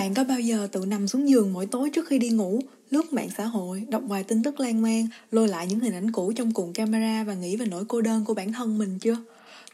[0.00, 2.60] Bạn có bao giờ tự nằm xuống giường mỗi tối trước khi đi ngủ,
[2.90, 6.12] lướt mạng xã hội, đọc vài tin tức lan man, lôi lại những hình ảnh
[6.12, 9.16] cũ trong cuộn camera và nghĩ về nỗi cô đơn của bản thân mình chưa?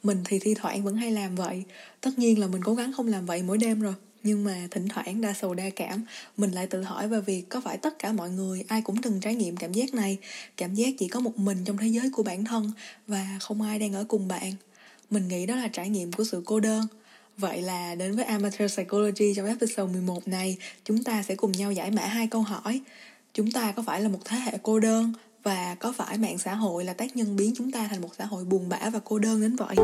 [0.03, 1.65] Mình thì thi thoảng vẫn hay làm vậy.
[2.01, 3.95] Tất nhiên là mình cố gắng không làm vậy mỗi đêm rồi.
[4.23, 6.05] Nhưng mà thỉnh thoảng đa sầu đa cảm,
[6.37, 9.21] mình lại tự hỏi về việc có phải tất cả mọi người ai cũng từng
[9.21, 10.19] trải nghiệm cảm giác này,
[10.57, 12.73] cảm giác chỉ có một mình trong thế giới của bản thân
[13.07, 14.53] và không ai đang ở cùng bạn.
[15.11, 16.87] Mình nghĩ đó là trải nghiệm của sự cô đơn.
[17.39, 21.73] Vậy là đến với Amateur Psychology trong episode 11 này, chúng ta sẽ cùng nhau
[21.73, 22.81] giải mã hai câu hỏi.
[23.35, 25.13] Chúng ta có phải là một thế hệ cô đơn
[25.43, 28.25] và có phải mạng xã hội là tác nhân biến chúng ta thành một xã
[28.25, 29.77] hội buồn bã và cô đơn đến vậy?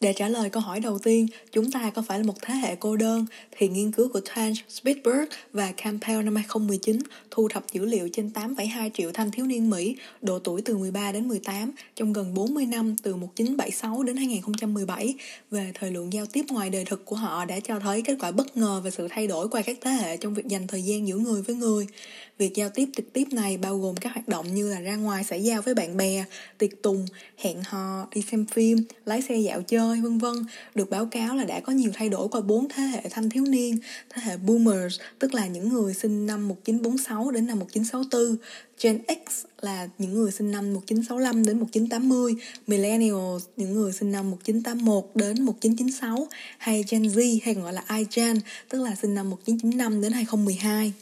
[0.00, 2.76] Để trả lời câu hỏi đầu tiên, chúng ta có phải là một thế hệ
[2.76, 6.98] cô đơn, thì nghiên cứu của Tange, Spitzberg và Campbell năm 2019
[7.30, 11.12] thu thập dữ liệu trên 8,2 triệu thanh thiếu niên Mỹ độ tuổi từ 13
[11.12, 15.14] đến 18 trong gần 40 năm từ 1976 đến 2017
[15.50, 18.30] về thời lượng giao tiếp ngoài đời thực của họ đã cho thấy kết quả
[18.30, 21.08] bất ngờ về sự thay đổi qua các thế hệ trong việc dành thời gian
[21.08, 21.86] giữa người với người.
[22.38, 25.24] Việc giao tiếp trực tiếp này bao gồm các hoạt động như là ra ngoài
[25.24, 26.24] xã giao với bạn bè,
[26.58, 30.34] tiệc tùng, hẹn hò, đi xem phim, lái xe dạo chơi, vân vân,
[30.74, 33.44] được báo cáo là đã có nhiều thay đổi qua bốn thế hệ thanh thiếu
[33.44, 33.78] niên,
[34.10, 38.36] thế hệ boomers, tức là những người sinh năm 1946 đến năm 1964,
[38.80, 42.34] Gen X là những người sinh năm 1965 đến 1980,
[42.66, 46.28] Millennials những người sinh năm 1981 đến 1996
[46.58, 50.92] hay Gen Z hay gọi là iGen tức là sinh năm 1995 đến 2012.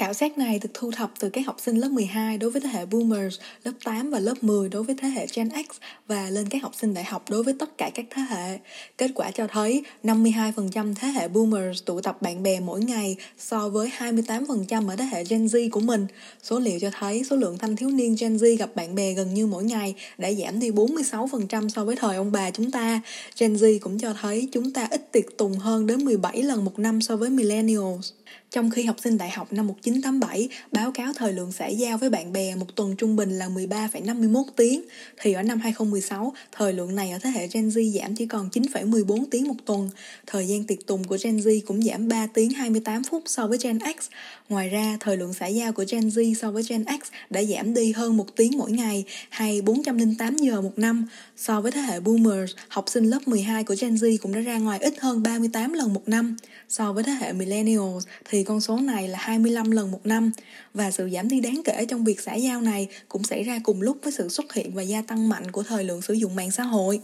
[0.00, 2.68] Khảo sát này được thu thập từ các học sinh lớp 12 đối với thế
[2.68, 5.76] hệ Boomers, lớp 8 và lớp 10 đối với thế hệ Gen X
[6.08, 8.58] và lên các học sinh đại học đối với tất cả các thế hệ.
[8.98, 13.68] Kết quả cho thấy 52% thế hệ Boomers tụ tập bạn bè mỗi ngày so
[13.68, 16.06] với 28% ở thế hệ Gen Z của mình.
[16.42, 19.34] Số liệu cho thấy số lượng thanh thiếu niên Gen Z gặp bạn bè gần
[19.34, 23.00] như mỗi ngày đã giảm đi 46% so với thời ông bà chúng ta.
[23.38, 26.78] Gen Z cũng cho thấy chúng ta ít tiệc tùng hơn đến 17 lần một
[26.78, 28.12] năm so với Millennials.
[28.50, 31.98] Trong khi học sinh đại học năm 19 1987 báo cáo thời lượng xã giao
[31.98, 34.82] với bạn bè một tuần trung bình là 13,51 tiếng,
[35.20, 38.48] thì ở năm 2016, thời lượng này ở thế hệ Gen Z giảm chỉ còn
[38.52, 39.90] 9,14 tiếng một tuần.
[40.26, 43.58] Thời gian tiệc tùng của Gen Z cũng giảm 3 tiếng 28 phút so với
[43.62, 44.08] Gen X.
[44.48, 47.74] Ngoài ra, thời lượng xã giao của Gen Z so với Gen X đã giảm
[47.74, 51.06] đi hơn một tiếng mỗi ngày hay 408 giờ một năm.
[51.40, 54.58] So với thế hệ Boomers, học sinh lớp 12 của Gen Z cũng đã ra
[54.58, 56.36] ngoài ít hơn 38 lần một năm.
[56.68, 60.30] So với thế hệ Millennials thì con số này là 25 lần một năm
[60.74, 63.82] và sự giảm đi đáng kể trong việc xã giao này cũng xảy ra cùng
[63.82, 66.50] lúc với sự xuất hiện và gia tăng mạnh của thời lượng sử dụng mạng
[66.50, 67.00] xã hội.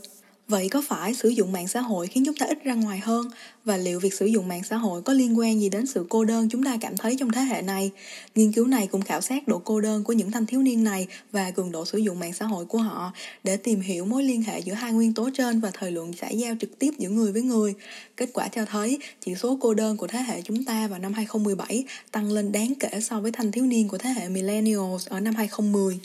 [0.49, 3.31] Vậy có phải sử dụng mạng xã hội khiến chúng ta ít ra ngoài hơn?
[3.65, 6.25] Và liệu việc sử dụng mạng xã hội có liên quan gì đến sự cô
[6.25, 7.91] đơn chúng ta cảm thấy trong thế hệ này?
[8.35, 11.07] Nghiên cứu này cũng khảo sát độ cô đơn của những thanh thiếu niên này
[11.33, 13.13] và cường độ sử dụng mạng xã hội của họ
[13.45, 16.29] để tìm hiểu mối liên hệ giữa hai nguyên tố trên và thời lượng xã
[16.29, 17.75] giao trực tiếp giữa người với người.
[18.17, 21.13] Kết quả cho thấy, chỉ số cô đơn của thế hệ chúng ta vào năm
[21.13, 25.21] 2017 tăng lên đáng kể so với thanh thiếu niên của thế hệ millennials ở
[25.21, 26.01] năm 2010.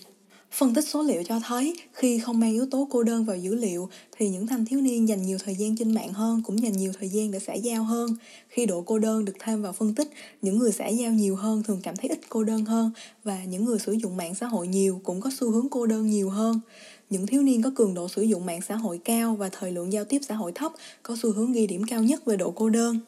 [0.53, 3.55] Phân tích số liệu cho thấy khi không mang yếu tố cô đơn vào dữ
[3.55, 6.71] liệu thì những thanh thiếu niên dành nhiều thời gian trên mạng hơn cũng dành
[6.71, 8.15] nhiều thời gian để xã giao hơn.
[8.49, 10.09] Khi độ cô đơn được thêm vào phân tích,
[10.41, 12.91] những người xã giao nhiều hơn thường cảm thấy ít cô đơn hơn
[13.23, 16.07] và những người sử dụng mạng xã hội nhiều cũng có xu hướng cô đơn
[16.07, 16.59] nhiều hơn.
[17.09, 19.93] Những thiếu niên có cường độ sử dụng mạng xã hội cao và thời lượng
[19.93, 20.71] giao tiếp xã hội thấp
[21.03, 22.99] có xu hướng ghi điểm cao nhất về độ cô đơn.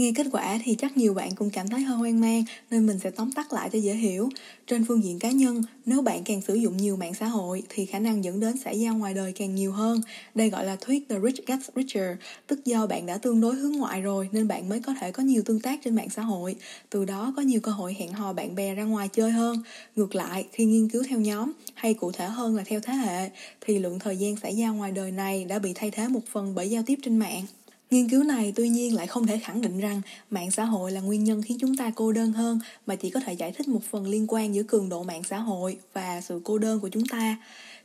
[0.00, 2.98] Nghe kết quả thì chắc nhiều bạn cũng cảm thấy hơi hoang mang nên mình
[2.98, 4.28] sẽ tóm tắt lại cho dễ hiểu.
[4.66, 7.86] Trên phương diện cá nhân, nếu bạn càng sử dụng nhiều mạng xã hội thì
[7.86, 10.00] khả năng dẫn đến xã giao ngoài đời càng nhiều hơn.
[10.34, 12.16] Đây gọi là thuyết The Rich Gets Richer,
[12.46, 15.22] tức do bạn đã tương đối hướng ngoại rồi nên bạn mới có thể có
[15.22, 16.56] nhiều tương tác trên mạng xã hội.
[16.90, 19.56] Từ đó có nhiều cơ hội hẹn hò bạn bè ra ngoài chơi hơn.
[19.96, 23.30] Ngược lại, khi nghiên cứu theo nhóm hay cụ thể hơn là theo thế hệ
[23.60, 26.54] thì lượng thời gian xã giao ngoài đời này đã bị thay thế một phần
[26.54, 27.44] bởi giao tiếp trên mạng.
[27.90, 30.00] Nghiên cứu này tuy nhiên lại không thể khẳng định rằng
[30.30, 33.20] mạng xã hội là nguyên nhân khiến chúng ta cô đơn hơn, mà chỉ có
[33.20, 36.40] thể giải thích một phần liên quan giữa cường độ mạng xã hội và sự
[36.44, 37.36] cô đơn của chúng ta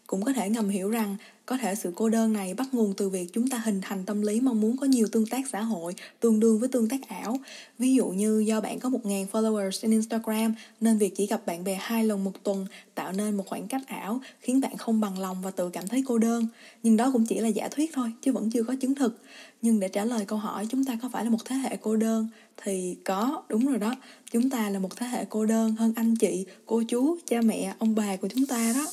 [0.07, 3.09] cũng có thể ngầm hiểu rằng có thể sự cô đơn này bắt nguồn từ
[3.09, 5.95] việc chúng ta hình thành tâm lý mong muốn có nhiều tương tác xã hội
[6.19, 7.37] tương đương với tương tác ảo.
[7.79, 11.63] Ví dụ như do bạn có 1.000 followers trên Instagram nên việc chỉ gặp bạn
[11.63, 12.65] bè hai lần một tuần
[12.95, 16.03] tạo nên một khoảng cách ảo khiến bạn không bằng lòng và tự cảm thấy
[16.07, 16.47] cô đơn.
[16.83, 19.21] Nhưng đó cũng chỉ là giả thuyết thôi chứ vẫn chưa có chứng thực.
[19.61, 21.95] Nhưng để trả lời câu hỏi chúng ta có phải là một thế hệ cô
[21.95, 22.27] đơn
[22.63, 23.95] thì có, đúng rồi đó.
[24.31, 27.75] Chúng ta là một thế hệ cô đơn hơn anh chị, cô chú, cha mẹ,
[27.79, 28.87] ông bà của chúng ta đó.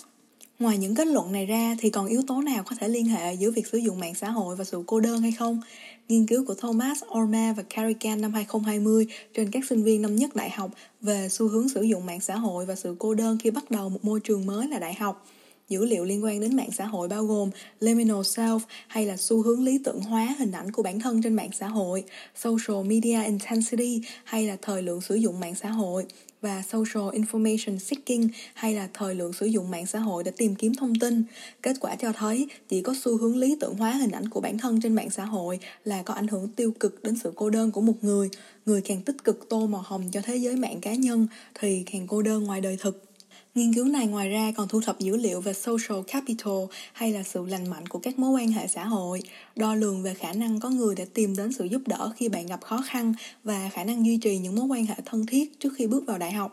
[0.59, 3.35] Ngoài những kết luận này ra thì còn yếu tố nào có thể liên hệ
[3.35, 5.61] giữa việc sử dụng mạng xã hội và sự cô đơn hay không?
[6.09, 10.37] Nghiên cứu của Thomas Orma và Carrigan năm 2020 trên các sinh viên năm nhất
[10.37, 10.71] đại học
[11.01, 13.89] về xu hướng sử dụng mạng xã hội và sự cô đơn khi bắt đầu
[13.89, 15.27] một môi trường mới là đại học.
[15.69, 17.51] Dữ liệu liên quan đến mạng xã hội bao gồm
[17.81, 21.35] liminal self hay là xu hướng lý tưởng hóa hình ảnh của bản thân trên
[21.35, 22.05] mạng xã hội,
[22.37, 26.07] social media intensity hay là thời lượng sử dụng mạng xã hội,
[26.43, 30.55] và social information seeking hay là thời lượng sử dụng mạng xã hội để tìm
[30.55, 31.25] kiếm thông tin.
[31.63, 34.59] Kết quả cho thấy, chỉ có xu hướng lý tưởng hóa hình ảnh của bản
[34.59, 37.71] thân trên mạng xã hội là có ảnh hưởng tiêu cực đến sự cô đơn
[37.71, 38.31] của một người.
[38.67, 42.07] Người càng tích cực tô màu hồng cho thế giới mạng cá nhân thì càng
[42.07, 43.12] cô đơn ngoài đời thực.
[43.55, 46.53] Nghiên cứu này ngoài ra còn thu thập dữ liệu về social capital
[46.93, 49.23] hay là sự lành mạnh của các mối quan hệ xã hội,
[49.57, 52.47] đo lường về khả năng có người để tìm đến sự giúp đỡ khi bạn
[52.47, 53.15] gặp khó khăn
[53.45, 56.19] và khả năng duy trì những mối quan hệ thân thiết trước khi bước vào
[56.19, 56.53] đại học.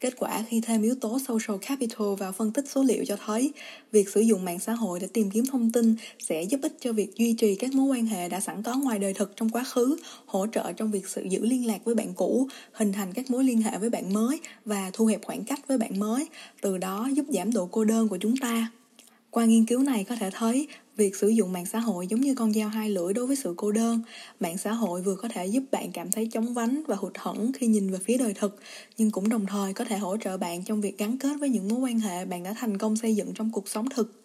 [0.00, 3.52] Kết quả khi thêm yếu tố social capital vào phân tích số liệu cho thấy
[3.92, 6.92] việc sử dụng mạng xã hội để tìm kiếm thông tin sẽ giúp ích cho
[6.92, 9.64] việc duy trì các mối quan hệ đã sẵn có ngoài đời thực trong quá
[9.64, 13.30] khứ, hỗ trợ trong việc sự giữ liên lạc với bạn cũ, hình thành các
[13.30, 16.26] mối liên hệ với bạn mới và thu hẹp khoảng cách với bạn mới,
[16.60, 18.70] từ đó giúp giảm độ cô đơn của chúng ta.
[19.30, 20.68] Qua nghiên cứu này có thể thấy
[21.00, 23.54] việc sử dụng mạng xã hội giống như con dao hai lưỡi đối với sự
[23.56, 24.02] cô đơn.
[24.40, 27.52] Mạng xã hội vừa có thể giúp bạn cảm thấy chóng vánh và hụt hẫng
[27.52, 28.58] khi nhìn về phía đời thực,
[28.98, 31.68] nhưng cũng đồng thời có thể hỗ trợ bạn trong việc gắn kết với những
[31.68, 34.22] mối quan hệ bạn đã thành công xây dựng trong cuộc sống thực.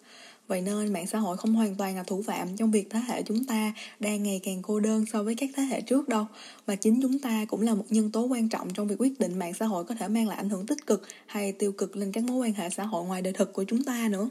[0.48, 3.22] Vậy nên mạng xã hội không hoàn toàn là thủ phạm trong việc thế hệ
[3.22, 6.26] chúng ta đang ngày càng cô đơn so với các thế hệ trước đâu.
[6.66, 9.38] Và chính chúng ta cũng là một nhân tố quan trọng trong việc quyết định
[9.38, 12.12] mạng xã hội có thể mang lại ảnh hưởng tích cực hay tiêu cực lên
[12.12, 14.28] các mối quan hệ xã hội ngoài đời thực của chúng ta nữa.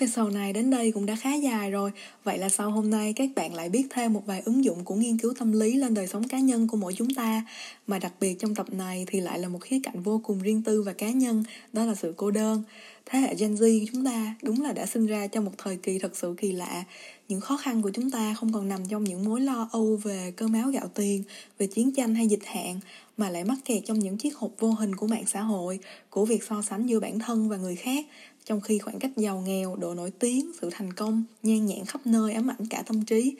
[0.00, 1.90] Episode này đến đây cũng đã khá dài rồi.
[2.24, 4.94] Vậy là sau hôm nay các bạn lại biết thêm một vài ứng dụng của
[4.94, 7.46] nghiên cứu tâm lý lên đời sống cá nhân của mỗi chúng ta.
[7.86, 10.62] Mà đặc biệt trong tập này thì lại là một khía cạnh vô cùng riêng
[10.62, 12.62] tư và cá nhân, đó là sự cô đơn.
[13.06, 15.98] Thế hệ Gen Z chúng ta đúng là đã sinh ra trong một thời kỳ
[15.98, 16.84] thật sự kỳ lạ.
[17.28, 20.32] Những khó khăn của chúng ta không còn nằm trong những mối lo âu về
[20.36, 21.22] cơm áo gạo tiền,
[21.58, 22.80] về chiến tranh hay dịch hạn,
[23.16, 25.78] mà lại mắc kẹt trong những chiếc hộp vô hình của mạng xã hội,
[26.10, 28.06] của việc so sánh giữa bản thân và người khác,
[28.50, 32.06] trong khi khoảng cách giàu nghèo, độ nổi tiếng, sự thành công, nhan nhản khắp
[32.06, 33.34] nơi ám ảnh cả tâm trí.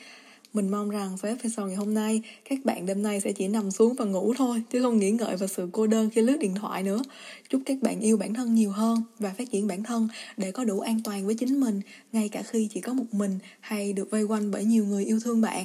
[0.52, 3.70] Mình mong rằng với episode ngày hôm nay, các bạn đêm nay sẽ chỉ nằm
[3.70, 6.54] xuống và ngủ thôi, chứ không nghĩ ngợi vào sự cô đơn khi lướt điện
[6.54, 7.02] thoại nữa.
[7.48, 10.64] Chúc các bạn yêu bản thân nhiều hơn và phát triển bản thân để có
[10.64, 11.80] đủ an toàn với chính mình,
[12.12, 15.20] ngay cả khi chỉ có một mình hay được vây quanh bởi nhiều người yêu
[15.24, 15.64] thương bạn.